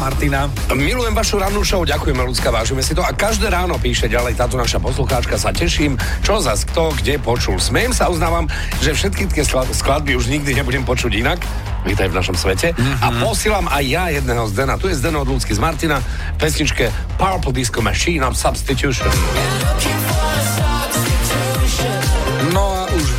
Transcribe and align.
Martina. 0.00 0.48
Milujem 0.72 1.12
vašu 1.12 1.36
rannú 1.36 1.60
show, 1.60 1.84
ďakujeme 1.84 2.24
ľudská, 2.24 2.48
vážime 2.48 2.80
si 2.80 2.96
to. 2.96 3.04
A 3.04 3.12
každé 3.12 3.52
ráno 3.52 3.76
píše 3.76 4.08
ďalej 4.08 4.40
táto 4.40 4.56
naša 4.56 4.80
poslucháčka, 4.80 5.36
sa 5.36 5.52
teším, 5.52 6.00
čo 6.24 6.40
zas 6.40 6.64
kto 6.64 6.96
kde 6.96 7.20
počul. 7.20 7.60
Smiem 7.60 7.92
sa, 7.92 8.08
uznávam, 8.08 8.48
že 8.80 8.96
všetky 8.96 9.28
tie 9.28 9.44
skladby 9.44 10.16
už 10.16 10.32
nikdy 10.32 10.56
nebudem 10.56 10.80
počuť 10.88 11.12
inak. 11.12 11.44
Vítaj 11.84 12.08
v 12.08 12.16
našom 12.16 12.40
svete. 12.40 12.72
Mm-hmm. 12.72 13.04
A 13.04 13.06
posielam 13.20 13.68
aj 13.68 13.84
ja 13.84 14.04
jedného 14.08 14.48
z 14.48 14.52
Dena. 14.56 14.80
Tu 14.80 14.88
je 14.88 14.96
Zdeno 14.96 15.24
od 15.24 15.28
ľudský 15.28 15.52
z 15.52 15.60
Martina, 15.60 16.00
pesničke 16.40 16.88
Purple 17.20 17.52
Disco 17.52 17.84
Machine 17.84 18.24
of 18.24 18.40
Substitution. 18.40 19.12
No 19.12 19.99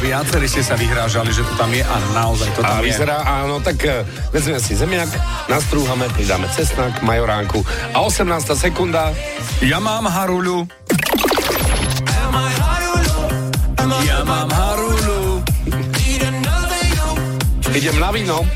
viacerí 0.01 0.49
ste 0.49 0.65
sa 0.65 0.73
vyhrážali, 0.73 1.29
že 1.29 1.45
to 1.45 1.53
tam 1.53 1.69
je 1.69 1.85
a 1.85 1.95
naozaj 2.17 2.49
to 2.57 2.65
tam 2.65 2.81
a 2.81 2.83
vyzerá, 2.83 3.21
je. 3.21 3.29
áno, 3.45 3.55
tak 3.61 3.77
uh, 3.85 4.01
vezmeme 4.33 4.57
si 4.57 4.73
zemiak, 4.73 5.07
nastrúhame, 5.45 6.09
pridáme 6.17 6.49
cesnak, 6.49 7.05
majoránku 7.05 7.61
a 7.93 8.01
18. 8.01 8.25
sekunda. 8.57 9.13
Ja 9.61 9.77
mám 9.77 10.09
haruľu. 10.09 10.65
Ja 14.01 14.25
mám 14.25 14.49
haruľu. 14.49 15.45
Idem 17.71 17.97
na 18.01 18.09
víno. 18.09 18.41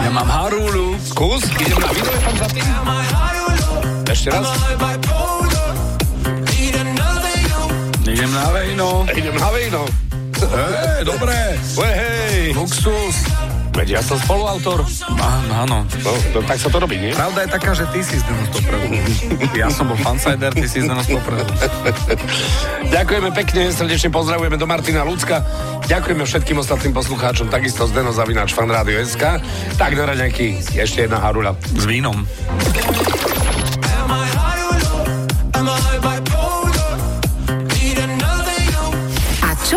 Ja 0.00 0.08
mám 0.08 0.30
haruľu. 0.30 0.96
Skús, 1.02 1.44
idem 1.60 1.76
na 1.76 1.90
víno, 1.92 2.08
je 2.08 2.20
tam 2.22 2.34
za 2.38 2.48
tým. 2.54 2.64
Ešte 4.06 4.28
raz. 4.32 4.46
Na 8.40 8.48
vejno. 8.56 9.04
Idem 9.12 9.36
na 9.36 9.50
vejno. 9.52 9.84
Hej, 10.40 11.04
dobré. 11.04 11.60
Hej. 11.76 12.56
Luxus. 12.56 13.16
Veď 13.76 13.96
ja 13.96 14.00
som 14.00 14.16
spoluautor. 14.16 14.80
Áno. 15.20 15.84
No, 15.84 16.12
no, 16.32 16.40
tak 16.48 16.56
sa 16.56 16.72
to 16.72 16.80
robí, 16.80 16.96
nie? 16.96 17.12
Pravda 17.12 17.44
je 17.44 17.50
taká, 17.52 17.76
že 17.76 17.84
ty 17.92 18.00
si 18.00 18.16
z 18.16 18.24
Denos 18.24 18.48
popredu. 18.48 18.88
ja 19.60 19.68
som 19.68 19.92
bol 19.92 19.98
fansider, 20.00 20.56
ty 20.56 20.64
si 20.64 20.80
z 20.80 20.88
Denos 20.88 21.04
popredu. 21.04 21.52
Ďakujeme 22.88 23.30
pekne, 23.36 23.68
srdečne 23.76 24.08
pozdravujeme 24.08 24.56
do 24.56 24.64
Martina 24.64 25.04
Lucka. 25.04 25.44
Ďakujeme 25.84 26.24
všetkým 26.24 26.56
ostatným 26.64 26.96
poslucháčom, 26.96 27.52
takisto 27.52 27.84
z 27.84 27.92
Deno 27.92 28.16
Zavinač, 28.16 28.56
fan 28.56 28.72
SK. 29.04 29.22
Tak 29.76 29.92
do 29.92 30.02
raňajky, 30.08 30.64
ešte 30.80 31.04
jedna 31.04 31.20
harula. 31.20 31.52
S 31.76 31.84
vínom. 31.84 32.24